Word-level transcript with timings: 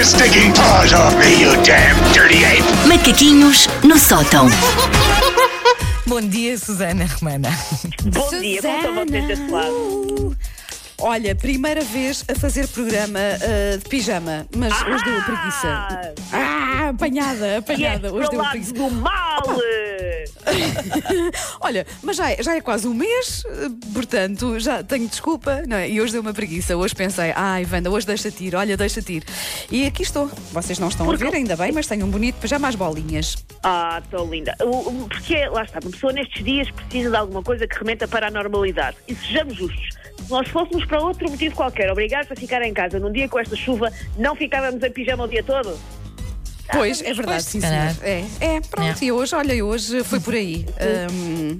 your 0.00 0.06
stinking 0.06 0.50
paws 0.54 0.94
off 0.94 1.14
me, 1.18 1.42
you 1.42 1.52
damn 1.62 1.94
dirty 2.14 2.42
ape! 2.42 2.64
Macaquinhos 2.88 3.68
no 3.84 3.98
sótão. 3.98 4.46
Bom 6.08 6.22
dia, 6.22 6.56
Susana 6.56 7.04
Romana. 7.04 7.50
Bom 8.04 8.30
dia, 8.40 8.62
como 8.62 8.76
estão 8.78 8.94
vocês 8.94 9.26
desse 9.26 9.50
lado? 9.50 9.74
Uh, 9.74 10.36
Olha, 11.02 11.34
primeira 11.34 11.82
vez 11.82 12.24
a 12.28 12.34
fazer 12.34 12.66
programa 12.68 13.18
uh, 13.18 13.78
de 13.78 13.88
pijama, 13.90 14.46
mas 14.56 14.72
hoje 14.82 15.04
deu 15.04 15.22
preguiça. 15.22 16.14
Ah, 16.32 16.88
apanhada, 16.88 17.46
E 17.46 17.50
é 17.50 17.56
apanhada. 17.58 18.12
Hoje 18.12 18.30
deu 18.30 18.40
lado 18.40 18.50
preguiça. 18.52 18.72
do 18.72 18.90
mal! 18.90 19.42
Olha, 21.60 21.86
mas 22.02 22.16
já 22.16 22.30
é, 22.30 22.42
já 22.42 22.54
é 22.56 22.60
quase 22.60 22.86
um 22.86 22.94
mês, 22.94 23.44
portanto, 23.92 24.58
já 24.58 24.82
tenho 24.82 25.08
desculpa, 25.08 25.62
não 25.66 25.76
é? 25.76 25.88
E 25.88 26.00
hoje 26.00 26.12
deu 26.12 26.22
uma 26.22 26.32
preguiça. 26.32 26.76
Hoje 26.76 26.94
pensei, 26.94 27.32
ai, 27.34 27.66
Wanda, 27.70 27.90
hoje 27.90 28.06
deixa-te 28.06 28.44
ir, 28.44 28.54
olha, 28.54 28.76
deixa-te 28.76 29.14
ir. 29.14 29.24
E 29.70 29.86
aqui 29.86 30.02
estou. 30.02 30.30
Vocês 30.52 30.78
não 30.78 30.88
estão 30.88 31.10
a 31.10 31.16
ver, 31.16 31.34
ainda 31.34 31.56
bem, 31.56 31.72
mas 31.72 31.86
tenho 31.86 32.06
um 32.06 32.10
bonito 32.10 32.36
pijama 32.36 32.68
às 32.68 32.74
bolinhas. 32.74 33.36
Ah, 33.62 34.00
estou 34.02 34.28
linda. 34.28 34.54
Porque, 34.58 35.46
lá 35.48 35.62
está, 35.62 35.78
uma 35.82 35.90
pessoa 35.90 36.12
nestes 36.12 36.44
dias 36.44 36.70
precisa 36.70 37.10
de 37.10 37.16
alguma 37.16 37.42
coisa 37.42 37.66
que 37.66 37.78
remeta 37.78 38.06
para 38.08 38.28
a 38.28 38.30
normalidade. 38.30 38.96
E 39.08 39.14
sejamos 39.14 39.56
justos. 39.56 39.88
Se 40.24 40.30
nós 40.30 40.48
fôssemos 40.48 40.84
para 40.84 41.00
outro 41.00 41.28
motivo 41.30 41.54
qualquer, 41.54 41.90
obrigados 41.90 42.30
a 42.30 42.36
ficar 42.36 42.62
em 42.62 42.72
casa 42.72 42.98
num 42.98 43.10
dia 43.10 43.28
com 43.28 43.38
esta 43.38 43.56
chuva, 43.56 43.90
não 44.16 44.34
ficávamos 44.34 44.82
em 44.82 44.90
pijama 44.90 45.24
o 45.24 45.28
dia 45.28 45.42
todo? 45.42 45.78
Pois, 46.72 47.02
é 47.02 47.12
verdade, 47.12 47.42
sim, 47.42 47.60
senhor. 47.60 47.96
É, 48.02 48.24
é 48.40 48.60
pronto, 48.60 49.02
É. 49.02 49.04
e 49.04 49.12
hoje, 49.12 49.34
olha, 49.34 49.64
hoje 49.64 50.02
foi 50.04 50.20
por 50.20 50.34
aí. 50.34 50.66
Hum, 51.10 51.58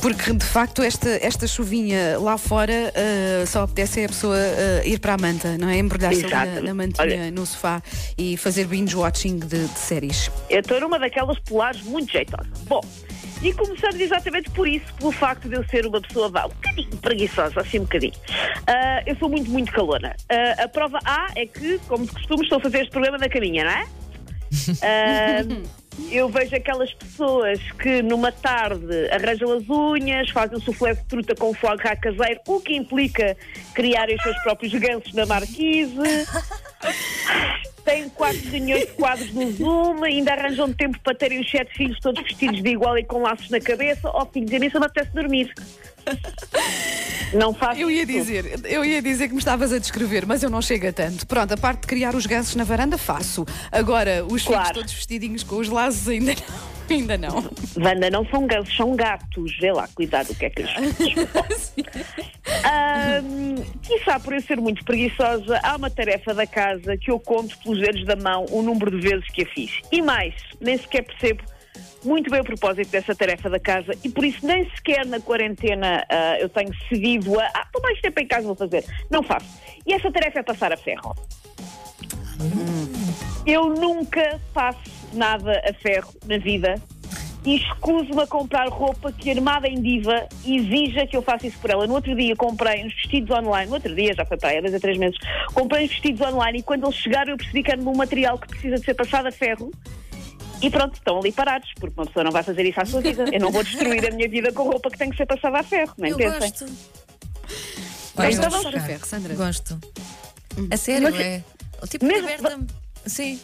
porque 0.00 0.32
de 0.34 0.44
facto 0.44 0.82
esta, 0.82 1.08
esta 1.08 1.46
chuvinha 1.46 2.18
lá 2.18 2.36
fora 2.36 2.72
uh, 2.92 3.46
só 3.46 3.62
apetece 3.62 4.04
a 4.04 4.08
pessoa 4.08 4.36
uh, 4.36 4.86
ir 4.86 4.98
para 4.98 5.14
a 5.14 5.16
manta, 5.16 5.56
não 5.56 5.68
é? 5.68 5.78
Embrulhar-se 5.78 6.26
na, 6.26 6.44
na 6.60 6.74
mantinha 6.74 7.06
Olha. 7.06 7.30
no 7.30 7.46
sofá 7.46 7.82
e 8.18 8.36
fazer 8.36 8.66
binge 8.66 8.94
watching 8.94 9.38
de, 9.38 9.66
de 9.66 9.78
séries. 9.78 10.30
Eu 10.50 10.60
estou 10.60 10.78
numa 10.78 10.98
daquelas 10.98 11.38
polares 11.38 11.80
muito 11.82 12.12
jeitosas. 12.12 12.46
Bom, 12.66 12.82
e 13.42 13.52
começando 13.54 13.98
exatamente 14.00 14.50
por 14.50 14.68
isso, 14.68 14.84
pelo 14.98 15.10
facto 15.12 15.48
de 15.48 15.56
eu 15.56 15.64
ser 15.68 15.86
uma 15.86 16.00
pessoa 16.00 16.28
vá, 16.28 16.46
um 16.46 16.48
bocadinho 16.50 16.96
preguiçosa, 16.98 17.60
assim 17.60 17.78
um 17.78 17.82
bocadinho. 17.84 18.14
Ah, 18.66 19.02
eu 19.06 19.16
sou 19.16 19.28
muito, 19.28 19.50
muito 19.50 19.72
calona. 19.72 20.14
A 20.62 20.68
prova 20.68 20.98
A 21.04 21.28
é 21.36 21.46
que, 21.46 21.78
como 21.88 22.06
de 22.06 22.12
costume, 22.12 22.42
estou 22.42 22.58
a 22.58 22.60
fazer 22.60 22.80
este 22.82 22.90
programa 22.90 23.18
na 23.18 23.28
caminha, 23.28 23.64
não 23.64 23.70
é? 23.70 23.86
Ah, 24.82 25.42
eu 26.10 26.28
vejo 26.28 26.54
aquelas 26.56 26.92
pessoas 26.92 27.60
que 27.72 28.02
numa 28.02 28.32
tarde 28.32 29.08
arranjam 29.10 29.52
as 29.52 29.68
unhas, 29.68 30.30
fazem 30.30 30.58
um 30.58 30.60
soufflé 30.60 30.94
de 30.94 31.04
truta 31.04 31.34
com 31.34 31.54
foie 31.54 31.76
caseiro, 31.78 32.40
o 32.48 32.60
que 32.60 32.74
implica 32.74 33.36
criarem 33.74 34.16
os 34.16 34.22
seus 34.22 34.36
próprios 34.42 34.72
gansos 34.74 35.12
na 35.14 35.26
marquise. 35.26 35.94
Têm 37.84 38.08
quatro 38.08 38.48
reuniões 38.48 38.86
de 38.86 38.92
quadros 38.92 39.32
no 39.34 39.52
Zoom, 39.52 40.02
ainda 40.04 40.32
arranjam 40.32 40.72
tempo 40.72 40.98
para 41.00 41.14
terem 41.14 41.40
os 41.40 41.50
sete 41.50 41.74
filhos 41.74 42.00
todos 42.00 42.22
vestidos 42.22 42.62
de 42.62 42.70
igual 42.70 42.96
e 42.96 43.04
com 43.04 43.20
laços 43.20 43.50
na 43.50 43.60
cabeça. 43.60 44.08
Ó, 44.08 44.24
filhos, 44.26 44.52
a 44.52 44.58
mim 44.58 44.70
só 44.70 44.80
me 44.80 44.86
apetece 44.86 45.14
dormir. 45.14 45.52
Não 47.34 47.52
faço 47.52 47.80
Eu 47.80 47.90
ia 47.90 48.06
dizer, 48.06 48.60
eu 48.64 48.84
ia 48.84 49.02
dizer 49.02 49.26
que 49.28 49.32
me 49.34 49.38
estavas 49.38 49.72
a 49.72 49.78
descrever, 49.78 50.24
mas 50.26 50.42
eu 50.42 50.50
não 50.50 50.62
chego 50.62 50.86
a 50.88 50.92
tanto. 50.92 51.26
Pronto, 51.26 51.52
a 51.52 51.56
parte 51.56 51.80
de 51.82 51.86
criar 51.86 52.14
os 52.14 52.26
gansos 52.26 52.54
na 52.54 52.64
varanda 52.64 52.96
faço. 52.96 53.44
Agora, 53.72 54.24
os 54.24 54.42
filhos 54.42 54.58
Claro. 54.58 54.74
todos 54.74 54.92
vestidinhos 54.92 55.42
com 55.42 55.56
os 55.56 55.68
laços 55.68 56.08
ainda 56.08 56.32
não. 56.34 56.74
Ainda 56.90 57.16
não. 57.16 57.50
Wanda, 57.78 58.10
não 58.10 58.26
são 58.26 58.46
gansos, 58.46 58.76
são 58.76 58.94
gatos. 58.94 59.56
Vê 59.58 59.72
lá, 59.72 59.88
cuidado 59.94 60.30
o 60.32 60.34
que 60.34 60.44
é 60.44 60.50
que 60.50 60.60
eles 60.60 61.72
Ahm, 62.62 63.54
Quiçá 63.82 64.20
por 64.20 64.34
eu 64.34 64.42
ser 64.42 64.60
muito 64.60 64.84
preguiçosa, 64.84 65.58
há 65.62 65.76
uma 65.76 65.88
tarefa 65.88 66.34
da 66.34 66.46
casa 66.46 66.94
que 66.98 67.10
eu 67.10 67.18
conto 67.18 67.56
pelos 67.60 67.80
dedos 67.80 68.04
da 68.04 68.16
mão 68.16 68.44
o 68.50 68.60
número 68.60 68.90
de 69.00 69.08
vezes 69.08 69.24
que 69.32 69.44
a 69.44 69.46
fiz. 69.46 69.80
E 69.90 70.02
mais, 70.02 70.34
nem 70.60 70.76
sequer 70.76 71.04
percebo 71.04 71.42
muito 72.04 72.30
bem 72.30 72.40
o 72.40 72.44
propósito 72.44 72.90
dessa 72.90 73.14
tarefa 73.14 73.48
da 73.48 73.58
casa 73.58 73.92
e 74.04 74.08
por 74.08 74.24
isso 74.24 74.46
nem 74.46 74.68
sequer 74.70 75.06
na 75.06 75.20
quarentena 75.20 76.04
ah, 76.08 76.38
eu 76.38 76.48
tenho 76.48 76.72
cedido 76.88 77.38
a. 77.40 77.44
Ah, 77.54 77.62
estou 77.64 77.82
mais 77.82 78.00
tempo 78.00 78.20
em 78.20 78.26
casa, 78.26 78.46
vou 78.46 78.56
fazer. 78.56 78.84
Não 79.10 79.22
faço. 79.22 79.46
E 79.86 79.92
essa 79.92 80.10
tarefa 80.10 80.40
é 80.40 80.42
passar 80.42 80.72
a 80.72 80.76
ferro. 80.76 81.14
Eu 83.46 83.68
nunca 83.68 84.40
faço 84.52 84.90
nada 85.12 85.62
a 85.68 85.72
ferro 85.74 86.12
na 86.26 86.38
vida 86.38 86.80
e 87.44 87.56
escuso-me 87.56 88.22
a 88.22 88.26
comprar 88.26 88.68
roupa 88.68 89.12
que, 89.12 89.30
armada 89.30 89.68
em 89.68 89.80
diva, 89.80 90.26
exija 90.46 91.06
que 91.06 91.16
eu 91.16 91.22
faça 91.22 91.46
isso 91.46 91.58
por 91.58 91.70
ela. 91.70 91.86
No 91.86 91.94
outro 91.94 92.14
dia 92.14 92.34
comprei 92.34 92.84
uns 92.84 92.94
vestidos 92.94 93.30
online, 93.36 93.68
no 93.68 93.74
outro 93.74 93.94
dia, 93.94 94.14
já 94.14 94.24
foi 94.24 94.38
para 94.38 94.48
aí, 94.48 94.58
há 94.58 94.60
dois 94.62 94.74
a 94.74 94.80
três 94.80 94.96
meses, 94.96 95.16
comprei 95.52 95.84
uns 95.84 95.90
vestidos 95.90 96.20
online 96.22 96.60
e 96.60 96.62
quando 96.62 96.84
eles 96.84 96.96
chegaram 96.96 97.32
eu 97.32 97.36
percebi 97.36 97.62
que 97.62 97.70
era 97.70 97.80
um 97.80 97.94
material 97.94 98.38
que 98.38 98.48
precisa 98.48 98.76
de 98.76 98.84
ser 98.84 98.94
passado 98.94 99.26
a 99.26 99.32
ferro. 99.32 99.70
E 100.64 100.70
pronto, 100.70 100.94
estão 100.94 101.18
ali 101.18 101.30
parados, 101.32 101.70
porque 101.78 101.94
uma 102.00 102.06
pessoa 102.06 102.24
não 102.24 102.32
vai 102.32 102.42
fazer 102.42 102.64
isso 102.64 102.80
à 102.80 102.84
sua 102.86 103.00
vida. 103.00 103.24
Eu 103.32 103.40
não 103.40 103.50
vou 103.52 103.62
destruir 103.62 104.06
a 104.06 104.10
minha 104.10 104.28
vida 104.28 104.50
com 104.52 104.62
roupa 104.64 104.90
que 104.90 104.96
tem 104.98 105.10
que 105.10 105.16
ser 105.16 105.26
passada 105.26 105.58
a 105.58 105.62
ferro, 105.62 105.92
nem 105.98 106.10
Eu 106.12 106.16
pensem. 106.16 106.40
gosto. 106.40 106.66
Gosto 108.16 108.30
de 108.40 108.50
passar 108.50 108.76
a 108.76 108.80
ferro, 108.80 109.06
Sandra? 109.06 109.34
Gosto. 109.34 109.78
A 110.70 110.76
sério, 110.76 111.10
Mas- 111.10 111.20
é. 111.20 111.44
O 111.82 111.86
tipo 111.86 112.06
de 112.06 112.12
Mesmo- 112.12 112.28
liberta-me. 112.28 112.66
Sim. 113.06 113.38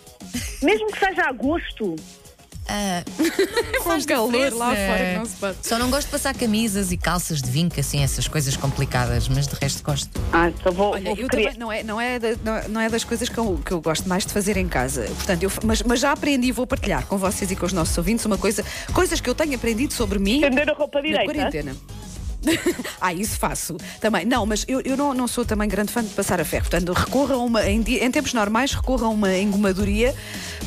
Mesmo 0.62 0.86
que 0.92 0.98
seja 0.98 1.22
a 1.28 1.32
gosto, 1.32 1.97
Ah, 2.72 3.03
Com 3.82 4.04
calor 4.06 4.53
lá 4.53 4.66
fora 4.69 4.98
que 5.12 5.19
não 5.19 5.25
se 5.26 5.36
pode. 5.36 5.56
Só 5.66 5.76
não 5.78 5.91
gosto 5.91 6.06
de 6.06 6.12
passar 6.12 6.34
camisas 6.36 6.92
e 6.92 6.97
calças 6.97 7.42
de 7.42 7.50
vinco, 7.50 7.78
assim, 7.81 8.03
essas 8.03 8.28
coisas 8.28 8.56
complicadas, 8.56 9.28
mas 9.28 9.48
de 9.48 9.54
resto 9.60 9.82
gosto. 9.82 10.08
ah, 10.32 10.50
só 10.62 10.70
vou, 10.70 10.92
Olha, 10.92 11.10
vou 11.10 11.16
eu 11.19 11.28
também, 11.28 11.54
não 11.58 11.72
é, 11.72 11.82
não, 11.82 12.00
é 12.00 12.19
da- 12.20 12.36
não 12.44 12.54
é- 12.56 12.69
não 12.69 12.81
é 12.81 12.88
das 12.88 13.03
coisas 13.03 13.28
que 13.28 13.36
eu, 13.36 13.60
que 13.64 13.72
eu 13.72 13.81
gosto 13.81 14.08
mais 14.08 14.25
de 14.25 14.32
fazer 14.32 14.56
em 14.56 14.69
casa. 14.69 15.03
Portanto, 15.16 15.42
eu, 15.42 15.50
mas, 15.64 15.82
mas 15.82 15.98
já 15.98 16.12
aprendi 16.12 16.48
e 16.48 16.53
vou 16.53 16.66
partilhar 16.66 17.04
com 17.06 17.19
vocês 17.19 17.50
e 17.50 17.56
com 17.56 17.66
os 17.66 17.72
nossos 17.72 17.97
ouvintes 17.98 18.25
uma 18.25 18.38
coisa, 18.38 18.64
coisas 18.92 19.20
que 19.20 19.28
eu 19.28 19.34
tenho 19.34 19.54
aprendido 19.56 19.92
sobre 19.92 20.19
mim 20.20 20.34
estender 20.37 20.70
a 20.70 20.75
roupa 20.75 20.98
na 20.98 21.02
direita. 21.08 21.25
quarentena. 21.32 21.75
ah, 23.00 23.12
isso 23.12 23.38
faço 23.38 23.76
também. 24.00 24.24
Não, 24.24 24.44
mas 24.46 24.64
eu, 24.68 24.80
eu 24.82 24.96
não, 24.96 25.12
não 25.14 25.28
sou 25.28 25.44
também 25.44 25.68
grande 25.68 25.92
fã 25.92 26.02
de 26.02 26.10
passar 26.10 26.40
a 26.40 26.44
ferro. 26.44 26.68
Portanto, 26.68 26.92
recorra 26.92 27.34
a 27.34 27.38
uma. 27.38 27.68
Em, 27.68 27.80
em 27.82 28.10
tempos 28.10 28.32
normais, 28.32 28.72
recorra 28.72 29.06
a 29.06 29.10
uma 29.10 29.36
engomadoria 29.36 30.14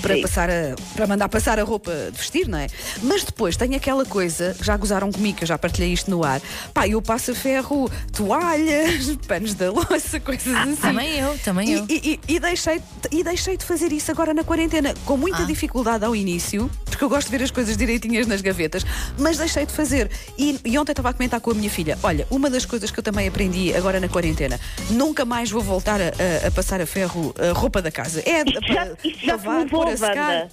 para, 0.01 0.15
Sim. 0.15 0.21
passar 0.21 0.49
a, 0.49 0.75
para 0.95 1.07
mandar 1.07 1.29
passar 1.29 1.59
a 1.59 1.63
roupa 1.63 1.91
de 2.11 2.17
vestir, 2.17 2.47
não 2.47 2.57
é? 2.57 2.67
Mas 3.01 3.23
depois 3.23 3.55
tem 3.57 3.75
aquela 3.75 4.05
coisa, 4.05 4.55
já 4.61 4.75
gozaram 4.77 5.11
comigo, 5.11 5.37
que 5.37 5.43
eu 5.43 5.47
já 5.47 5.57
partilhei 5.57 5.91
isto 5.93 6.09
no 6.11 6.23
ar. 6.23 6.41
Pá, 6.73 6.87
eu 6.87 7.01
passo 7.01 7.31
a 7.31 7.35
ferro 7.35 7.89
toalhas, 8.11 9.15
panos 9.27 9.53
da 9.53 9.71
louça, 9.71 10.19
coisas 10.19 10.53
assim. 10.55 10.75
Também 10.75 11.19
eu, 11.19 11.37
também 11.39 11.71
eu. 11.71 11.85
E, 11.89 12.19
e- 12.27 12.33
e 12.35 12.39
deixei, 12.39 12.81
e 13.11 13.23
deixei 13.23 13.57
de 13.57 13.65
fazer 13.65 13.91
isso 13.91 14.11
agora 14.11 14.33
na 14.33 14.43
quarentena, 14.43 14.93
com 15.05 15.17
muita 15.17 15.43
Ah. 15.43 15.45
dificuldade 15.45 16.03
ao 16.05 16.15
início, 16.15 16.69
porque 16.93 17.05
eu 17.05 17.09
gosto 17.09 17.29
de 17.29 17.37
ver 17.37 17.43
as 17.43 17.51
coisas 17.51 17.75
direitinhas 17.77 18.27
nas 18.27 18.41
gavetas, 18.41 18.85
mas 19.17 19.37
deixei 19.37 19.65
de 19.65 19.71
fazer. 19.73 20.09
E, 20.37 20.59
e 20.65 20.77
ontem 20.77 20.91
estava 20.91 21.09
a 21.09 21.13
comentar 21.13 21.39
com 21.41 21.51
a 21.51 21.53
minha 21.53 21.69
filha: 21.69 21.97
olha, 22.03 22.25
uma 22.29 22.49
das 22.49 22.65
coisas 22.65 22.89
que 22.91 22.99
eu 22.99 23.03
também 23.03 23.27
aprendi 23.27 23.73
agora 23.75 23.99
na 23.99 24.07
quarentena, 24.09 24.59
nunca 24.89 25.25
mais 25.25 25.49
vou 25.51 25.61
voltar 25.61 25.99
a, 26.01 26.05
a- 26.05 26.47
a 26.47 26.51
passar 26.51 26.81
a 26.81 26.85
ferro 26.85 27.33
a 27.39 27.51
roupa 27.57 27.81
da 27.81 27.91
casa. 27.91 28.21
É 28.25 28.41
Isto 28.43 28.73
já, 28.73 28.85
já 29.23 29.35
lavar, 29.35 29.65
pôr 29.67 29.87
a 29.87 29.97
secar. 29.97 30.47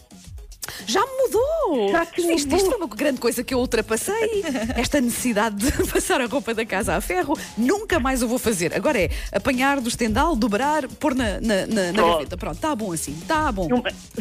Já 0.87 1.01
mudou! 1.01 1.91
Já 1.91 2.03
isto, 2.05 2.23
mudou. 2.23 2.57
isto 2.59 2.69
foi 2.71 2.77
uma 2.79 2.87
grande 2.89 3.21
coisa 3.21 3.43
que 3.45 3.55
eu 3.55 3.59
ultrapassei. 3.59 4.43
Esta 4.77 5.01
necessidade 5.01 5.57
de 5.57 5.71
passar 5.91 6.21
a 6.21 6.27
roupa 6.27 6.53
da 6.55 6.65
casa 6.65 6.95
a 6.97 7.01
ferro, 7.01 7.39
nunca 7.57 7.99
mais 8.01 8.23
o 8.23 8.29
vou 8.29 8.39
fazer. 8.39 8.75
Agora 8.75 8.99
é 9.01 9.11
apanhar 9.33 9.81
do 9.81 9.89
estendal, 9.89 10.35
dobrar, 10.37 10.87
pôr 10.89 11.15
na, 11.15 11.41
na, 11.41 11.67
na, 11.67 11.93
na 11.93 12.05
Oh. 12.05 12.13
gaveta. 12.15 12.37
Pronto, 12.37 12.57
está 12.57 12.75
bom 12.75 12.93
assim, 12.93 13.13
está 13.13 13.53
bom. 13.53 13.69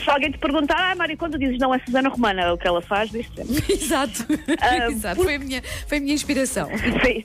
Se 0.01 0.09
alguém 0.09 0.31
te 0.31 0.37
perguntar, 0.37 0.91
ah, 0.91 0.95
Mário, 0.95 1.17
quando 1.17 1.37
dizes 1.39 1.57
não 1.59 1.73
é 1.73 1.79
Susana 1.79 2.09
Romana, 2.09 2.41
é 2.41 2.51
o 2.51 2.57
que 2.57 2.67
ela 2.67 2.81
faz, 2.81 3.09
diz. 3.09 3.25
Exato, 3.69 4.25
Ah, 4.59 4.87
exato. 4.91 5.15
por- 5.15 5.25
Foi, 5.25 5.35
a 5.35 5.39
minha, 5.39 5.63
foi 5.87 5.97
a 5.97 6.01
minha 6.01 6.13
inspiração. 6.13 6.69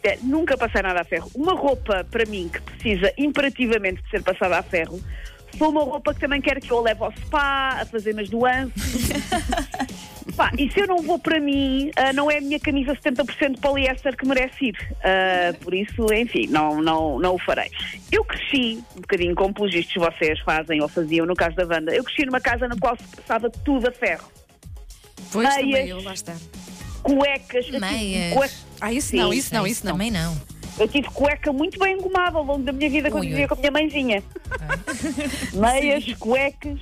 É, 0.05 0.19
nunca 0.23 0.57
passei 0.57 0.83
nada 0.83 1.01
a 1.01 1.05
ferro. 1.05 1.31
Uma 1.35 1.55
roupa, 1.55 2.07
para 2.11 2.25
mim, 2.27 2.51
que 2.53 2.61
precisa 2.61 3.13
imperativamente 3.19 4.03
de 4.03 4.11
ser 4.11 4.23
passada 4.23 4.59
a 4.59 4.63
ferro, 4.63 5.01
foi 5.57 5.69
uma 5.69 5.83
roupa 5.83 6.13
que 6.15 6.21
também 6.21 6.41
quero 6.41 6.61
que 6.61 6.71
eu 6.71 6.81
leve 6.81 7.03
ao 7.03 7.13
spa, 7.13 7.79
a 7.81 7.87
fazer 7.87 8.13
umas 8.13 8.31
nuances. 8.31 9.11
Pá, 10.37 10.51
e 10.59 10.69
se 10.73 10.81
eu 10.81 10.87
não 10.89 10.97
vou 11.03 11.19
para 11.19 11.39
mim, 11.39 11.91
ah, 11.97 12.13
não 12.13 12.29
é 12.31 12.39
a 12.39 12.41
minha 12.41 12.59
camisa 12.59 12.93
70% 12.97 13.55
de 13.55 13.61
poliéster 13.61 14.17
que 14.17 14.27
merece 14.27 14.67
ir. 14.67 14.97
Ah, 15.05 15.55
por 15.63 15.73
isso, 15.75 16.07
enfim, 16.13 16.47
não, 16.49 16.81
não, 16.83 17.19
não 17.21 17.35
o 17.35 17.39
farei. 17.39 17.71
Eu 18.11 18.25
cresci, 18.25 18.83
um 18.97 19.01
bocadinho 19.01 19.35
como 19.35 19.53
pelos 19.55 19.73
vistos 19.73 19.95
vocês 19.95 20.41
fazem 20.41 20.81
ou 20.83 20.89
faziam 20.89 21.25
no 21.27 21.35
caso 21.35 21.55
da 21.57 21.65
banda, 21.67 21.95
eu 21.95 22.03
cresci 22.03 22.25
numa 22.27 22.41
casa 22.41 22.67
na 22.67 22.77
qual 22.77 22.97
se 22.97 23.17
passava 23.17 23.49
tudo 23.51 23.87
a 23.89 23.93
ferro. 23.93 24.29
Pois 25.31 25.47
Meias. 25.49 25.61
também 25.61 25.89
eu, 25.89 26.03
lá 26.03 26.15
está. 26.15 26.35
Cuecas, 27.03 27.67
tive 27.67 27.81
Meias. 27.81 28.33
cueca- 28.33 28.55
Ah, 28.81 28.93
isso 28.93 29.09
Sim, 29.09 29.17
não, 29.19 29.33
isso 29.33 29.55
não, 29.55 29.67
isso 29.67 29.85
não. 29.85 29.93
Também 29.93 30.11
não. 30.11 30.37
Eu 30.79 30.89
tive 30.89 31.09
cueca 31.11 31.53
muito 31.53 31.79
bem 31.79 31.97
engomada 31.97 32.39
ao 32.39 32.45
longo 32.45 32.63
da 32.63 32.73
minha 32.73 32.91
vida 32.91 33.11
quando 33.11 33.25
vivia 33.25 33.47
com 33.47 33.55
a 33.55 33.59
minha 33.59 33.71
mãezinha. 33.71 34.23
Meias, 35.55 36.13
cuecas, 36.15 36.81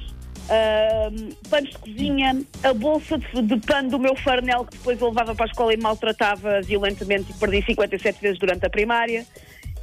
ahm, 0.49 1.31
panos 1.51 1.71
de 1.71 1.79
cozinha, 1.79 2.43
a 2.63 2.73
bolsa 2.73 3.19
de, 3.19 3.43
de 3.43 3.57
pano 3.67 3.91
do 3.91 3.99
meu 3.99 4.17
farnel 4.17 4.65
que 4.65 4.79
depois 4.79 5.01
eu 5.01 5.09
levava 5.09 5.35
para 5.35 5.45
a 5.45 5.49
escola 5.49 5.75
e 5.75 5.77
maltratava 5.77 6.63
violentamente 6.63 7.33
e 7.33 7.35
perdi 7.35 7.63
57 7.67 8.21
vezes 8.21 8.39
durante 8.39 8.65
a 8.65 8.71
primária. 8.71 9.27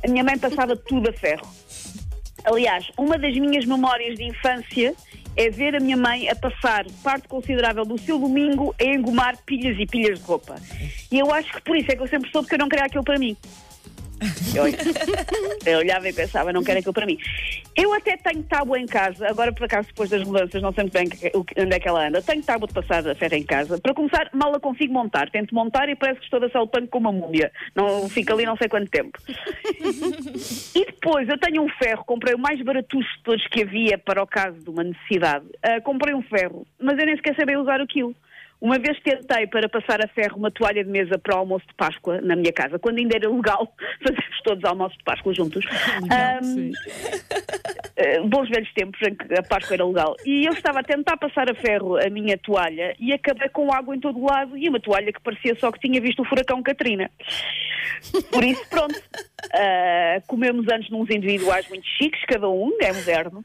A 0.04 0.08
minha 0.08 0.24
mãe 0.24 0.38
passava 0.38 0.76
tudo 0.76 1.10
a 1.10 1.14
ferro. 1.14 1.48
Aliás, 2.46 2.90
uma 2.98 3.18
das 3.18 3.36
minhas 3.38 3.66
memórias 3.66 4.18
de 4.18 4.24
infância 4.24 4.96
é 5.36 5.50
ver 5.50 5.76
a 5.76 5.80
minha 5.80 5.98
mãe 5.98 6.30
a 6.30 6.36
passar 6.36 6.86
parte 7.04 7.28
considerável 7.28 7.86
do 7.86 7.98
seu 7.98 8.18
domingo 8.18 8.74
a 8.80 8.84
engomar 8.84 9.38
pilhas 9.46 9.78
e 9.80 9.86
pilhas 9.86 10.20
de 10.20 10.26
roupa. 10.26 10.56
E 11.12 11.20
eu 11.20 11.34
acho 11.34 11.54
que 11.54 11.62
por 11.62 11.78
isso 11.78 11.92
é 11.92 11.96
que 11.96 12.02
eu 12.02 12.08
sempre 12.08 12.32
soube 12.32 12.48
que 12.48 12.56
eu 12.56 12.60
não 12.60 12.68
queria 12.68 12.86
aquilo 12.86 13.04
para 13.04 13.20
mim. 13.20 13.38
Eu, 15.66 15.78
olhava 15.78 16.10
e 16.10 16.14
pensava, 16.14 16.52
não 16.52 16.64
quero 16.64 16.80
aquilo 16.80 16.94
para 16.94 17.06
mim. 17.06 17.18
Eu 17.76 17.94
até 17.94 18.18
tenho 18.18 18.44
tábua 18.44 18.80
em 18.80 18.86
casa, 18.86 19.28
agora 19.28 19.54
por 19.54 19.66
acaso 19.66 19.88
depois 19.88 20.10
das 20.10 20.24
mudanças 20.24 20.62
não 20.62 20.74
sei 20.74 20.84
muito 20.84 20.94
bem 20.94 21.10
onde 21.58 21.76
é 21.76 21.80
que 21.80 21.88
ela 21.88 22.08
anda. 22.08 22.22
Tenho 22.22 22.44
tábua 22.44 22.68
de 22.68 22.74
passar 22.74 23.08
a 23.08 23.16
ferro 23.16 23.36
em 23.36 23.44
casa. 23.44 23.80
Para 23.80 23.94
começar, 23.94 24.30
mal 24.34 24.54
a 24.56 24.60
consigo 24.60 24.94
montar. 24.94 25.30
Tento 25.30 25.54
montar 25.54 25.90
e 25.90 25.96
parece 25.96 26.20
que 26.20 26.26
estou 26.26 26.44
a 26.44 26.50
saltando 26.50 26.88
com 26.88 26.98
uma 26.98 27.12
múmia. 27.12 27.52
Não 27.76 28.10
fica 28.10 28.34
ali 28.34 28.46
não 28.46 28.58
sei 28.58 28.68
quanto 28.68 28.90
tempo. 28.90 29.18
E 30.76 30.86
depois, 30.86 31.28
eu 31.30 31.38
tenho 31.38 31.64
um 31.64 31.70
ferro, 31.70 32.04
comprei 32.06 32.34
o 32.34 32.40
mais 32.40 32.62
baratucho 32.62 33.10
de 33.18 33.24
todos 33.24 33.48
que 33.48 33.64
havia 33.64 33.98
para 33.98 34.22
o 34.22 34.28
caso 34.28 34.58
de 34.60 34.70
uma 34.70 34.84
necessidade. 34.84 35.46
Ah, 35.64 35.80
comprei 35.82 36.14
um 36.14 36.22
ferro, 36.22 36.66
mas 36.80 36.98
eu 36.98 37.06
nem 37.06 37.16
sequer 37.16 37.36
sabia 37.36 37.60
usar 37.60 37.80
aquilo. 37.82 38.16
Uma 38.62 38.78
vez 38.78 39.00
tentei 39.02 39.48
para 39.48 39.70
passar 39.70 40.04
a 40.04 40.08
ferro 40.08 40.38
uma 40.38 40.52
toalha 40.52 40.84
de 40.84 40.90
mesa 40.90 41.18
para 41.18 41.36
o 41.36 41.40
almoço 41.40 41.66
de 41.66 41.74
Páscoa 41.76 42.20
na 42.20 42.36
minha 42.36 42.52
casa, 42.52 42.78
quando 42.78 42.98
ainda 42.98 43.16
era 43.16 43.30
legal 43.30 43.74
fazermos 44.04 44.42
todos 44.44 44.64
almoços 44.66 44.98
de 44.98 45.04
Páscoa 45.06 45.34
juntos. 45.34 45.66
Ahm, 46.12 46.72
eh, 47.96 48.20
bons 48.22 48.50
velhos 48.50 48.72
tempos 48.74 49.00
em 49.02 49.16
que 49.16 49.34
a 49.34 49.44
Páscoa 49.44 49.76
era 49.76 49.86
legal. 49.86 50.16
E 50.26 50.46
eu 50.46 50.52
estava 50.52 50.82
a 50.82 50.84
tentar 50.84 51.16
passar 51.16 51.50
a 51.50 51.56
ferro 51.56 51.96
a 51.96 52.10
minha 52.10 52.38
toalha 52.38 52.96
e 53.00 53.14
acabei 53.14 53.48
com 53.48 53.74
água 53.74 53.96
em 53.96 54.00
todo 54.00 54.20
o 54.20 54.26
lado 54.26 54.58
e 54.58 54.68
uma 54.68 54.80
toalha 54.80 55.14
que 55.14 55.22
parecia 55.22 55.56
só 55.56 55.72
que 55.72 55.80
tinha 55.80 56.02
visto 56.02 56.22
o 56.22 56.26
furacão 56.26 56.62
Katrina. 56.62 57.10
Por 58.32 58.44
isso, 58.44 58.68
pronto. 58.70 59.02
Ah, 59.54 60.22
comemos 60.28 60.68
antes 60.72 60.90
nos 60.90 61.10
individuais 61.10 61.68
muito 61.70 61.88
chiques, 61.88 62.24
cada 62.28 62.50
um, 62.50 62.78
é 62.82 62.92
moderno. 62.92 63.44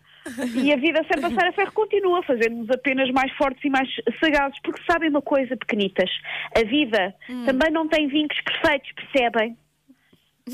E 0.55 0.73
a 0.73 0.77
vida 0.77 1.05
sem 1.11 1.21
passar 1.21 1.49
a 1.49 1.53
ferro 1.53 1.73
continua, 1.73 2.23
fazendo-nos 2.23 2.71
apenas 2.71 3.11
mais 3.11 3.31
fortes 3.33 3.63
e 3.65 3.71
mais 3.71 3.89
sagazes, 4.19 4.59
porque 4.63 4.81
sabem 4.91 5.11
uma 5.11 5.23
coisa, 5.23 5.57
pequenitas, 5.57 6.11
a 6.57 6.65
vida 6.65 7.15
também 7.45 7.71
não 7.71 7.89
tem 7.89 8.09
vincos 8.09 8.41
perfeitos, 8.41 8.91
percebem? 8.93 9.57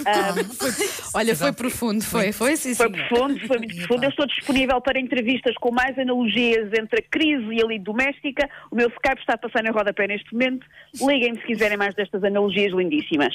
Ah, 0.07 0.35
Olha, 1.15 1.35
foi 1.35 1.53
profundo, 1.53 2.05
foi, 2.05 2.31
foi 2.31 2.57
sim, 2.57 2.75
foi 2.75 2.91
profundo, 2.91 3.41
foi 3.47 3.59
muito 3.59 3.75
profundo. 3.75 4.05
Eu 4.05 4.11
estou 4.11 4.27
disponível 4.27 4.81
para 4.81 5.01
entrevistas 5.01 5.55
com 5.57 5.73
mais 5.73 5.99
analogias 5.99 6.73
entre 6.79 7.01
a 7.01 7.03
crise 7.03 7.53
e 7.53 7.61
a 7.61 7.67
lei 7.67 7.79
doméstica. 7.79 8.49
O 8.71 8.77
meu 8.77 8.89
Skype 8.89 9.21
está 9.21 9.35
a 9.35 9.39
passar 9.39 9.65
em 9.65 9.71
rodapé 9.71 10.07
neste 10.07 10.33
momento. 10.33 10.65
Liguem-me 10.95 11.41
se 11.41 11.47
quiserem 11.47 11.77
mais 11.77 11.95
destas 11.95 12.23
analogias 12.23 12.73
lindíssimas. 12.73 13.35